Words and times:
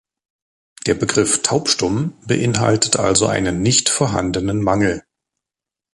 Der 0.87 0.95
Begriff 0.95 1.43
„taubstumm“ 1.43 2.13
beinhaltet 2.25 2.95
also 2.97 3.27
einen 3.27 3.61
nicht 3.61 3.87
vorhandenen 3.89 4.63
Mangel. 4.63 5.03